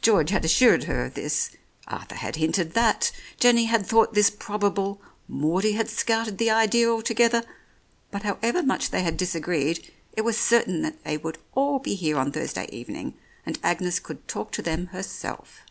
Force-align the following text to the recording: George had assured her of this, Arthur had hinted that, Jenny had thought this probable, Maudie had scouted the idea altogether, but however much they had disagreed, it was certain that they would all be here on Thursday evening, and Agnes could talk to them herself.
George 0.00 0.30
had 0.30 0.44
assured 0.44 0.84
her 0.84 1.04
of 1.06 1.14
this, 1.14 1.50
Arthur 1.88 2.14
had 2.14 2.36
hinted 2.36 2.74
that, 2.74 3.10
Jenny 3.40 3.64
had 3.64 3.84
thought 3.84 4.14
this 4.14 4.30
probable, 4.30 5.02
Maudie 5.26 5.72
had 5.72 5.90
scouted 5.90 6.38
the 6.38 6.48
idea 6.48 6.88
altogether, 6.88 7.42
but 8.12 8.22
however 8.22 8.62
much 8.62 8.90
they 8.90 9.02
had 9.02 9.16
disagreed, 9.16 9.92
it 10.12 10.22
was 10.22 10.38
certain 10.38 10.82
that 10.82 11.02
they 11.02 11.16
would 11.16 11.38
all 11.56 11.80
be 11.80 11.96
here 11.96 12.18
on 12.18 12.30
Thursday 12.30 12.68
evening, 12.70 13.14
and 13.44 13.58
Agnes 13.64 13.98
could 13.98 14.28
talk 14.28 14.52
to 14.52 14.62
them 14.62 14.86
herself. 14.94 15.62